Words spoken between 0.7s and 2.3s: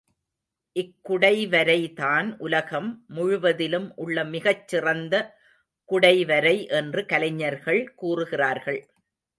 இக்குடைவரைதான்